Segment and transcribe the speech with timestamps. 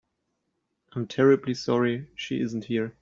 [0.93, 2.95] I'm terribly sorry she isn't here.